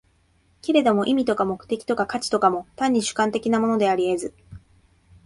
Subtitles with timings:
[0.63, 4.33] けれども意味とか目的とか価値とかも、単に主観的なものであり得ず、